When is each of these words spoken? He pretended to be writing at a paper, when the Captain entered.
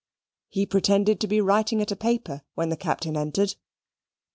He 0.49 0.65
pretended 0.65 1.19
to 1.21 1.27
be 1.27 1.41
writing 1.41 1.79
at 1.79 1.91
a 1.91 1.95
paper, 1.95 2.41
when 2.55 2.69
the 2.69 2.75
Captain 2.75 3.15
entered. 3.15 3.53